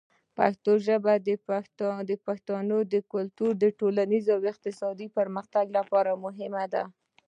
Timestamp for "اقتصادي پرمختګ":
4.51-5.65